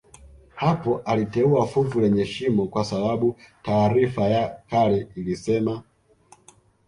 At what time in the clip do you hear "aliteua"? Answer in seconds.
1.05-1.67